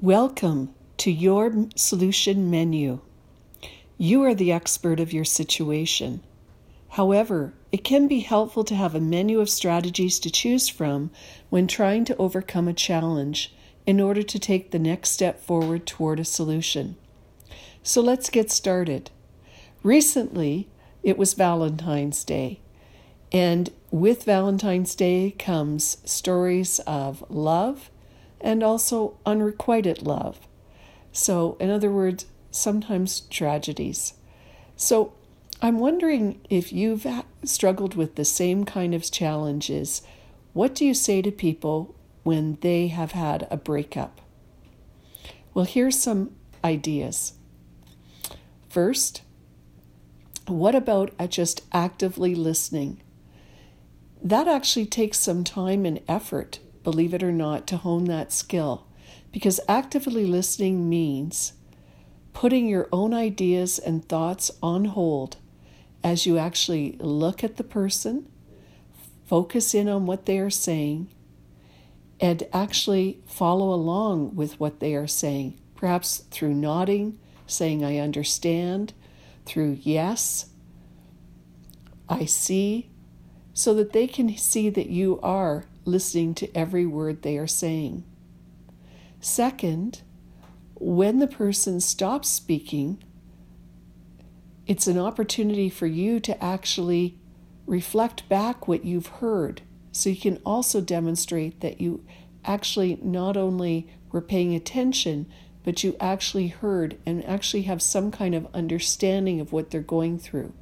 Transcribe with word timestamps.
Welcome 0.00 0.76
to 0.98 1.10
your 1.10 1.66
solution 1.74 2.48
menu. 2.48 3.00
You 3.96 4.22
are 4.22 4.34
the 4.34 4.52
expert 4.52 5.00
of 5.00 5.12
your 5.12 5.24
situation. 5.24 6.22
However, 6.90 7.52
it 7.72 7.82
can 7.82 8.06
be 8.06 8.20
helpful 8.20 8.62
to 8.62 8.76
have 8.76 8.94
a 8.94 9.00
menu 9.00 9.40
of 9.40 9.50
strategies 9.50 10.20
to 10.20 10.30
choose 10.30 10.68
from 10.68 11.10
when 11.50 11.66
trying 11.66 12.04
to 12.04 12.16
overcome 12.16 12.68
a 12.68 12.72
challenge 12.72 13.52
in 13.86 14.00
order 14.00 14.22
to 14.22 14.38
take 14.38 14.70
the 14.70 14.78
next 14.78 15.10
step 15.10 15.42
forward 15.42 15.84
toward 15.84 16.20
a 16.20 16.24
solution. 16.24 16.94
So 17.82 18.00
let's 18.00 18.30
get 18.30 18.52
started. 18.52 19.10
Recently, 19.82 20.68
it 21.02 21.18
was 21.18 21.34
Valentine's 21.34 22.22
Day, 22.22 22.60
and 23.32 23.72
with 23.90 24.22
Valentine's 24.22 24.94
Day 24.94 25.34
comes 25.36 25.96
stories 26.04 26.78
of 26.86 27.24
love 27.28 27.90
and 28.40 28.62
also 28.62 29.18
unrequited 29.26 30.02
love. 30.02 30.40
So, 31.12 31.56
in 31.58 31.70
other 31.70 31.90
words, 31.90 32.26
sometimes 32.50 33.20
tragedies. 33.20 34.14
So, 34.76 35.12
I'm 35.60 35.80
wondering 35.80 36.40
if 36.48 36.72
you've 36.72 37.06
struggled 37.44 37.96
with 37.96 38.14
the 38.14 38.24
same 38.24 38.64
kind 38.64 38.94
of 38.94 39.10
challenges. 39.10 40.02
What 40.52 40.74
do 40.74 40.84
you 40.84 40.94
say 40.94 41.20
to 41.22 41.32
people 41.32 41.96
when 42.22 42.58
they 42.60 42.88
have 42.88 43.12
had 43.12 43.48
a 43.50 43.56
breakup? 43.56 44.20
Well, 45.52 45.64
here's 45.64 45.98
some 45.98 46.36
ideas. 46.62 47.32
First, 48.68 49.22
what 50.46 50.76
about 50.76 51.12
just 51.28 51.62
actively 51.72 52.36
listening? 52.36 53.02
That 54.22 54.46
actually 54.46 54.86
takes 54.86 55.18
some 55.18 55.42
time 55.42 55.84
and 55.84 56.00
effort 56.06 56.60
believe 56.90 57.12
it 57.12 57.22
or 57.22 57.30
not, 57.30 57.66
to 57.66 57.76
hone 57.76 58.06
that 58.06 58.32
skill. 58.32 58.86
Because 59.30 59.60
actively 59.68 60.24
listening 60.24 60.88
means 60.88 61.52
putting 62.32 62.66
your 62.66 62.88
own 62.90 63.12
ideas 63.12 63.78
and 63.78 64.08
thoughts 64.08 64.50
on 64.62 64.86
hold 64.86 65.36
as 66.02 66.24
you 66.24 66.38
actually 66.38 66.92
look 66.98 67.44
at 67.44 67.58
the 67.58 67.62
person, 67.62 68.26
focus 69.26 69.74
in 69.74 69.86
on 69.86 70.06
what 70.06 70.24
they 70.24 70.38
are 70.38 70.48
saying, 70.48 71.08
and 72.20 72.42
actually 72.54 73.20
follow 73.26 73.74
along 73.74 74.34
with 74.34 74.58
what 74.58 74.80
they 74.80 74.94
are 74.94 75.06
saying, 75.06 75.58
perhaps 75.76 76.24
through 76.30 76.54
nodding, 76.54 77.18
saying, 77.46 77.84
I 77.84 77.98
understand, 77.98 78.94
through 79.44 79.76
yes, 79.82 80.46
I 82.08 82.24
see, 82.24 82.87
so 83.58 83.74
that 83.74 83.92
they 83.92 84.06
can 84.06 84.36
see 84.36 84.70
that 84.70 84.88
you 84.88 85.18
are 85.20 85.64
listening 85.84 86.32
to 86.32 86.56
every 86.56 86.86
word 86.86 87.22
they 87.22 87.36
are 87.36 87.48
saying. 87.48 88.04
Second, 89.18 90.00
when 90.76 91.18
the 91.18 91.26
person 91.26 91.80
stops 91.80 92.28
speaking, 92.28 93.02
it's 94.68 94.86
an 94.86 94.96
opportunity 94.96 95.68
for 95.68 95.88
you 95.88 96.20
to 96.20 96.40
actually 96.40 97.18
reflect 97.66 98.28
back 98.28 98.68
what 98.68 98.84
you've 98.84 99.08
heard. 99.18 99.62
So 99.90 100.10
you 100.10 100.20
can 100.20 100.40
also 100.46 100.80
demonstrate 100.80 101.58
that 101.58 101.80
you 101.80 102.04
actually 102.44 103.00
not 103.02 103.36
only 103.36 103.88
were 104.12 104.20
paying 104.20 104.54
attention, 104.54 105.26
but 105.64 105.82
you 105.82 105.96
actually 105.98 106.46
heard 106.46 106.96
and 107.04 107.24
actually 107.24 107.62
have 107.62 107.82
some 107.82 108.12
kind 108.12 108.36
of 108.36 108.46
understanding 108.54 109.40
of 109.40 109.52
what 109.52 109.72
they're 109.72 109.80
going 109.80 110.16
through. 110.16 110.52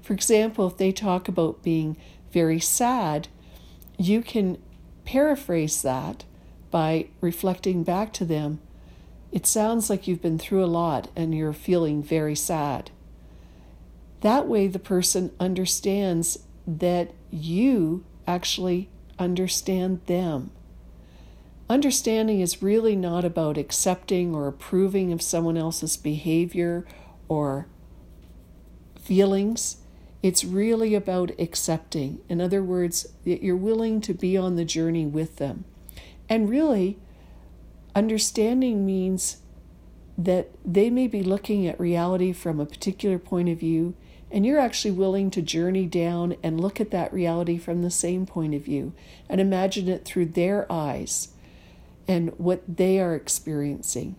For 0.00 0.12
example, 0.12 0.66
if 0.66 0.76
they 0.76 0.90
talk 0.90 1.28
about 1.28 1.62
being 1.62 1.96
very 2.32 2.60
sad, 2.60 3.28
you 3.98 4.22
can 4.22 4.58
paraphrase 5.04 5.82
that 5.82 6.24
by 6.70 7.08
reflecting 7.20 7.82
back 7.82 8.12
to 8.14 8.24
them. 8.24 8.60
It 9.30 9.46
sounds 9.46 9.88
like 9.88 10.06
you've 10.06 10.22
been 10.22 10.38
through 10.38 10.64
a 10.64 10.66
lot 10.66 11.08
and 11.14 11.34
you're 11.34 11.52
feeling 11.52 12.02
very 12.02 12.34
sad. 12.34 12.90
That 14.20 14.46
way, 14.46 14.68
the 14.68 14.78
person 14.78 15.32
understands 15.40 16.38
that 16.66 17.10
you 17.30 18.04
actually 18.26 18.88
understand 19.18 20.00
them. 20.06 20.50
Understanding 21.68 22.40
is 22.40 22.62
really 22.62 22.94
not 22.94 23.24
about 23.24 23.56
accepting 23.56 24.34
or 24.34 24.46
approving 24.46 25.12
of 25.12 25.22
someone 25.22 25.56
else's 25.56 25.96
behavior 25.96 26.86
or 27.28 27.66
feelings. 29.00 29.78
It's 30.22 30.44
really 30.44 30.94
about 30.94 31.32
accepting. 31.38 32.20
In 32.28 32.40
other 32.40 32.62
words, 32.62 33.08
that 33.24 33.42
you're 33.42 33.56
willing 33.56 34.00
to 34.02 34.14
be 34.14 34.36
on 34.36 34.56
the 34.56 34.64
journey 34.64 35.04
with 35.04 35.36
them. 35.36 35.64
And 36.28 36.48
really, 36.48 36.98
understanding 37.94 38.86
means 38.86 39.38
that 40.16 40.50
they 40.64 40.90
may 40.90 41.06
be 41.08 41.22
looking 41.22 41.66
at 41.66 41.80
reality 41.80 42.32
from 42.32 42.60
a 42.60 42.66
particular 42.66 43.18
point 43.18 43.48
of 43.48 43.58
view, 43.58 43.94
and 44.30 44.46
you're 44.46 44.60
actually 44.60 44.92
willing 44.92 45.30
to 45.30 45.42
journey 45.42 45.86
down 45.86 46.36
and 46.42 46.60
look 46.60 46.80
at 46.80 46.90
that 46.90 47.12
reality 47.12 47.58
from 47.58 47.82
the 47.82 47.90
same 47.90 48.24
point 48.24 48.54
of 48.54 48.62
view 48.62 48.92
and 49.28 49.40
imagine 49.40 49.88
it 49.88 50.04
through 50.04 50.26
their 50.26 50.70
eyes 50.70 51.28
and 52.08 52.30
what 52.38 52.62
they 52.66 53.00
are 53.00 53.14
experiencing, 53.14 54.16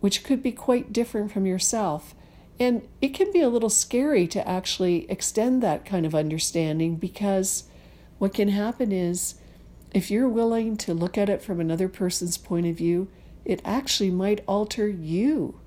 which 0.00 0.22
could 0.22 0.42
be 0.42 0.52
quite 0.52 0.92
different 0.92 1.32
from 1.32 1.46
yourself. 1.46 2.14
And 2.60 2.86
it 3.00 3.14
can 3.14 3.32
be 3.32 3.40
a 3.40 3.48
little 3.48 3.70
scary 3.70 4.26
to 4.28 4.46
actually 4.48 5.08
extend 5.10 5.62
that 5.62 5.84
kind 5.84 6.04
of 6.04 6.14
understanding 6.14 6.96
because 6.96 7.64
what 8.18 8.34
can 8.34 8.48
happen 8.48 8.90
is 8.90 9.36
if 9.94 10.10
you're 10.10 10.28
willing 10.28 10.76
to 10.78 10.92
look 10.92 11.16
at 11.16 11.28
it 11.28 11.40
from 11.40 11.60
another 11.60 11.88
person's 11.88 12.36
point 12.36 12.66
of 12.66 12.76
view, 12.76 13.08
it 13.44 13.62
actually 13.64 14.10
might 14.10 14.44
alter 14.46 14.88
you. 14.88 15.60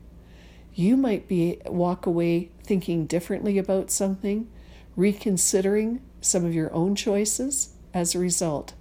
You 0.74 0.97
might 0.97 1.28
be 1.28 1.59
walk 1.66 2.06
away 2.06 2.52
thinking 2.63 3.06
differently 3.06 3.58
about 3.58 3.90
something, 3.90 4.50
reconsidering 4.96 6.02
some 6.19 6.46
of 6.46 6.53
your 6.53 6.73
own 6.73 6.96
choices 6.96 7.73
as 7.94 8.13
a 8.13 8.19
result. 8.19 8.73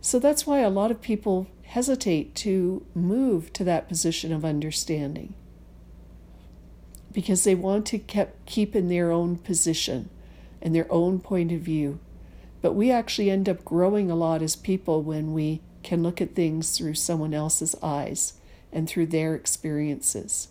So 0.00 0.18
that's 0.18 0.46
why 0.46 0.60
a 0.60 0.70
lot 0.70 0.90
of 0.90 1.00
people 1.00 1.48
hesitate 1.62 2.34
to 2.36 2.86
move 2.94 3.52
to 3.54 3.64
that 3.64 3.88
position 3.88 4.32
of 4.32 4.44
understanding 4.44 5.34
because 7.14 7.44
they 7.44 7.54
want 7.54 7.86
to 7.86 7.98
keep, 7.98 8.28
keep 8.44 8.76
in 8.76 8.88
their 8.90 9.10
own 9.10 9.36
position 9.36 10.10
and 10.60 10.74
their 10.74 10.90
own 10.92 11.20
point 11.20 11.52
of 11.52 11.60
view. 11.60 11.98
But 12.60 12.74
we 12.74 12.90
actually 12.90 13.30
end 13.30 13.48
up 13.48 13.64
growing 13.64 14.10
a 14.10 14.16
lot 14.16 14.42
as 14.42 14.56
people 14.56 15.02
when 15.02 15.32
we 15.32 15.62
can 15.82 16.02
look 16.02 16.20
at 16.20 16.34
things 16.34 16.76
through 16.76 16.94
someone 16.94 17.32
else's 17.32 17.74
eyes 17.82 18.34
and 18.72 18.88
through 18.88 19.06
their 19.06 19.34
experiences. 19.34 20.48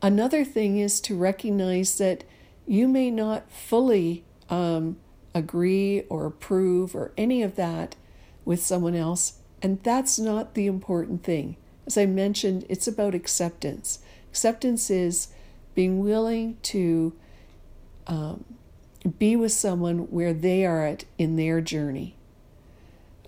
Another 0.00 0.44
thing 0.44 0.78
is 0.78 1.00
to 1.02 1.16
recognize 1.16 1.98
that 1.98 2.24
you 2.66 2.88
may 2.88 3.10
not 3.10 3.50
fully 3.50 4.24
um, 4.48 4.96
agree 5.34 6.02
or 6.08 6.26
approve 6.26 6.94
or 6.94 7.12
any 7.16 7.42
of 7.42 7.56
that 7.56 7.96
with 8.44 8.62
someone 8.62 8.94
else, 8.94 9.38
and 9.60 9.82
that's 9.82 10.18
not 10.18 10.54
the 10.54 10.66
important 10.66 11.22
thing. 11.22 11.56
As 11.86 11.98
I 11.98 12.06
mentioned, 12.06 12.64
it's 12.68 12.86
about 12.86 13.14
acceptance. 13.14 13.98
Acceptance 14.34 14.90
is 14.90 15.28
being 15.76 16.00
willing 16.00 16.58
to 16.62 17.12
um, 18.08 18.44
be 19.16 19.36
with 19.36 19.52
someone 19.52 20.10
where 20.10 20.32
they 20.32 20.66
are 20.66 20.84
at 20.84 21.04
in 21.18 21.36
their 21.36 21.60
journey 21.60 22.16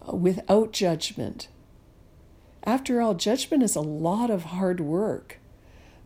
uh, 0.03 0.17
without 0.17 0.73
judgment. 0.73 1.47
After 2.65 3.01
all, 3.01 3.15
judgment 3.15 3.63
is 3.63 3.77
a 3.77 3.81
lot 3.81 4.31
of 4.31 4.47
hard 4.47 4.81
work. 4.81 5.39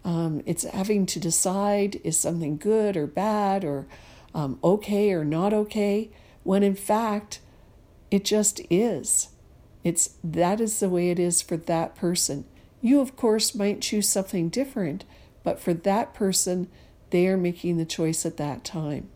Um, 0.04 0.42
it's 0.44 0.64
having 0.64 1.06
to 1.06 1.18
decide 1.18 1.98
is 2.04 2.18
something 2.18 2.58
good 2.58 2.94
or 2.94 3.06
bad 3.06 3.64
or 3.64 3.86
um, 4.34 4.58
okay 4.62 5.12
or 5.12 5.24
not 5.24 5.54
okay, 5.54 6.10
when 6.42 6.62
in 6.62 6.74
fact, 6.74 7.40
it 8.10 8.26
just 8.26 8.60
is. 8.68 9.30
It's 9.82 10.16
that 10.22 10.60
is 10.60 10.78
the 10.78 10.90
way 10.90 11.08
it 11.08 11.18
is 11.18 11.40
for 11.40 11.56
that 11.56 11.96
person. 11.96 12.44
You, 12.80 13.00
of 13.00 13.16
course, 13.16 13.54
might 13.54 13.82
choose 13.82 14.08
something 14.08 14.48
different, 14.48 15.04
but 15.42 15.60
for 15.60 15.74
that 15.74 16.14
person, 16.14 16.68
they 17.10 17.26
are 17.26 17.36
making 17.36 17.76
the 17.76 17.84
choice 17.84 18.24
at 18.24 18.36
that 18.38 18.64
time. 18.64 19.10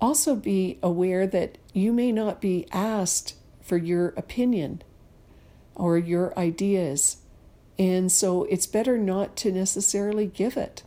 Also, 0.00 0.34
be 0.34 0.78
aware 0.82 1.26
that 1.26 1.56
you 1.72 1.92
may 1.92 2.12
not 2.12 2.40
be 2.40 2.66
asked 2.70 3.36
for 3.62 3.76
your 3.76 4.08
opinion 4.16 4.82
or 5.74 5.96
your 5.96 6.38
ideas, 6.38 7.18
and 7.78 8.12
so 8.12 8.44
it's 8.44 8.66
better 8.66 8.98
not 8.98 9.36
to 9.36 9.50
necessarily 9.50 10.26
give 10.26 10.56
it. 10.56 10.82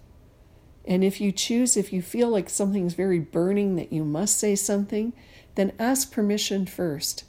And 0.85 1.03
if 1.03 1.19
you 1.19 1.31
choose, 1.31 1.75
if 1.75 1.91
you 1.91 2.01
feel 2.01 2.29
like 2.29 2.49
something's 2.49 2.93
very 2.93 3.19
burning 3.19 3.75
that 3.75 3.91
you 3.91 4.05
must 4.05 4.37
say 4.37 4.55
something, 4.55 5.11
then 5.55 5.73
ask 5.79 6.11
permission 6.11 6.65
first. 6.65 7.25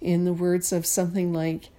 In 0.00 0.24
the 0.24 0.32
words 0.32 0.72
of 0.72 0.84
something 0.84 1.32
like, 1.32 1.70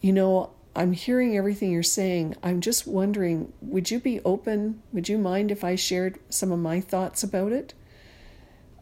you 0.00 0.12
know, 0.12 0.50
I'm 0.74 0.92
hearing 0.92 1.36
everything 1.36 1.72
you're 1.72 1.82
saying. 1.82 2.36
I'm 2.42 2.60
just 2.60 2.86
wondering, 2.86 3.52
would 3.62 3.90
you 3.90 3.98
be 3.98 4.20
open? 4.24 4.82
Would 4.92 5.08
you 5.08 5.16
mind 5.16 5.50
if 5.50 5.64
I 5.64 5.74
shared 5.74 6.18
some 6.28 6.52
of 6.52 6.58
my 6.58 6.80
thoughts 6.80 7.22
about 7.22 7.52
it? 7.52 7.72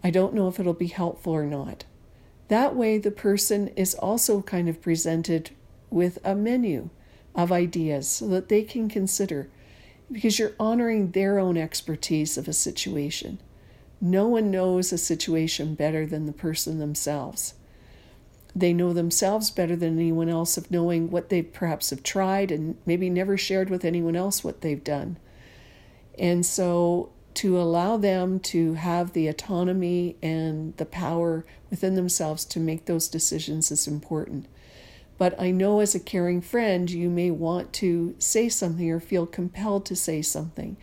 I 0.02 0.10
don't 0.10 0.34
know 0.34 0.48
if 0.48 0.58
it'll 0.58 0.74
be 0.74 0.88
helpful 0.88 1.32
or 1.32 1.46
not. 1.46 1.84
That 2.48 2.74
way, 2.74 2.98
the 2.98 3.10
person 3.10 3.68
is 3.68 3.94
also 3.94 4.42
kind 4.42 4.68
of 4.68 4.82
presented 4.82 5.50
with 5.88 6.18
a 6.24 6.34
menu 6.34 6.90
of 7.34 7.52
ideas 7.52 8.08
so 8.08 8.28
that 8.28 8.48
they 8.48 8.62
can 8.62 8.88
consider 8.88 9.48
because 10.10 10.38
you're 10.38 10.52
honoring 10.60 11.12
their 11.12 11.38
own 11.38 11.56
expertise 11.56 12.36
of 12.36 12.48
a 12.48 12.52
situation. 12.52 13.40
No 14.00 14.28
one 14.28 14.50
knows 14.50 14.92
a 14.92 14.98
situation 14.98 15.74
better 15.74 16.04
than 16.06 16.26
the 16.26 16.32
person 16.32 16.78
themselves. 16.78 17.54
They 18.56 18.72
know 18.72 18.92
themselves 18.92 19.50
better 19.50 19.74
than 19.74 19.98
anyone 19.98 20.28
else 20.28 20.56
of 20.56 20.70
knowing 20.70 21.10
what 21.10 21.28
they 21.28 21.42
perhaps 21.42 21.90
have 21.90 22.02
tried 22.02 22.52
and 22.52 22.76
maybe 22.86 23.10
never 23.10 23.36
shared 23.36 23.68
with 23.68 23.84
anyone 23.84 24.14
else 24.14 24.44
what 24.44 24.60
they've 24.60 24.84
done. 24.84 25.18
And 26.18 26.46
so 26.46 27.10
to 27.34 27.60
allow 27.60 27.96
them 27.96 28.38
to 28.38 28.74
have 28.74 29.12
the 29.12 29.26
autonomy 29.26 30.16
and 30.22 30.76
the 30.76 30.86
power 30.86 31.44
within 31.68 31.96
themselves 31.96 32.44
to 32.44 32.60
make 32.60 32.84
those 32.84 33.08
decisions 33.08 33.72
is 33.72 33.88
important. 33.88 34.46
But 35.18 35.40
I 35.40 35.50
know 35.50 35.80
as 35.80 35.94
a 35.94 36.00
caring 36.00 36.40
friend, 36.40 36.88
you 36.88 37.10
may 37.10 37.30
want 37.30 37.72
to 37.74 38.14
say 38.18 38.48
something 38.48 38.88
or 38.90 39.00
feel 39.00 39.26
compelled 39.26 39.84
to 39.86 39.96
say 39.96 40.22
something. 40.22 40.76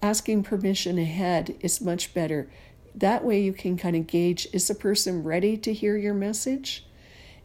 Asking 0.00 0.42
permission 0.42 0.98
ahead 0.98 1.56
is 1.60 1.80
much 1.80 2.14
better. 2.14 2.48
That 2.94 3.24
way, 3.24 3.40
you 3.40 3.52
can 3.52 3.76
kind 3.76 3.96
of 3.96 4.06
gauge 4.06 4.46
is 4.52 4.68
the 4.68 4.74
person 4.74 5.22
ready 5.22 5.56
to 5.58 5.72
hear 5.72 5.96
your 5.96 6.14
message? 6.14 6.84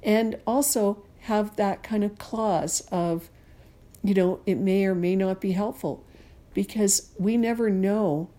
And 0.03 0.39
also 0.45 1.03
have 1.21 1.55
that 1.57 1.83
kind 1.83 2.03
of 2.03 2.17
clause 2.17 2.81
of, 2.91 3.29
you 4.03 4.13
know, 4.13 4.39
it 4.45 4.55
may 4.55 4.85
or 4.85 4.95
may 4.95 5.15
not 5.15 5.41
be 5.41 5.51
helpful 5.51 6.03
because 6.53 7.11
we 7.19 7.37
never 7.37 7.69
know 7.69 8.29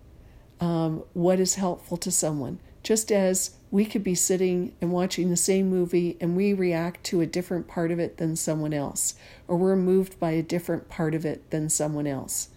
um, 0.59 1.03
what 1.13 1.39
is 1.39 1.55
helpful 1.55 1.97
to 1.97 2.11
someone. 2.11 2.59
Just 2.81 3.11
as 3.11 3.51
we 3.71 3.85
could 3.85 4.03
be 4.03 4.15
sitting 4.15 4.73
and 4.81 4.91
watching 4.91 5.29
the 5.29 5.37
same 5.37 5.69
movie 5.69 6.17
and 6.19 6.35
we 6.35 6.53
react 6.53 7.03
to 7.05 7.21
a 7.21 7.27
different 7.27 7.67
part 7.67 7.91
of 7.91 7.99
it 7.99 8.17
than 8.17 8.35
someone 8.35 8.73
else, 8.73 9.15
or 9.47 9.57
we're 9.57 9.75
moved 9.75 10.19
by 10.19 10.31
a 10.31 10.41
different 10.41 10.89
part 10.89 11.13
of 11.13 11.25
it 11.25 11.49
than 11.51 11.69
someone 11.69 12.07
else. 12.07 12.49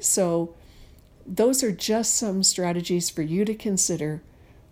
So, 0.00 0.54
those 1.26 1.62
are 1.62 1.72
just 1.72 2.14
some 2.14 2.42
strategies 2.42 3.08
for 3.08 3.22
you 3.22 3.44
to 3.46 3.54
consider 3.54 4.22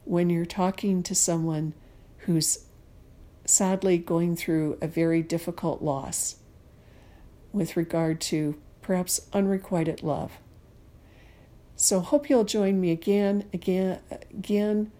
when 0.04 0.28
you're 0.28 0.44
talking 0.44 1.02
to 1.04 1.14
someone 1.14 1.72
who's 2.18 2.66
sadly 3.44 3.98
going 3.98 4.36
through 4.36 4.78
a 4.80 4.86
very 4.86 5.22
difficult 5.22 5.82
loss 5.82 6.36
with 7.52 7.76
regard 7.76 8.20
to 8.20 8.60
perhaps 8.80 9.28
unrequited 9.32 10.02
love. 10.02 10.38
So 11.76 12.00
hope 12.00 12.30
you'll 12.30 12.44
join 12.44 12.80
me 12.80 12.90
again, 12.90 13.44
again, 13.52 14.00
again 14.30 14.92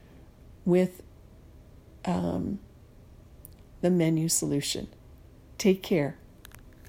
with 0.65 1.03
um, 2.05 2.59
the 3.81 3.91
menu 3.91 4.29
solution. 4.29 4.89
Take 5.59 5.83
care. 5.83 6.17